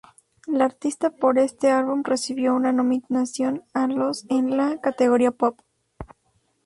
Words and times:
La 0.47 0.65
artista 0.65 1.11
por 1.11 1.37
este 1.37 1.69
álbum 1.69 2.01
recibió 2.03 2.55
una 2.55 2.71
nominación 2.71 3.65
a 3.71 3.85
los 3.85 4.25
en 4.31 4.57
la 4.57 4.81
categoría 4.81 5.29
Pop. 5.29 5.61